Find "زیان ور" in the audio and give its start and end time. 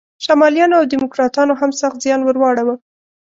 2.03-2.37